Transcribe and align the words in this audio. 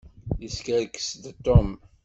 Iskerkes-d 0.45 1.23
Tom. 1.45 1.69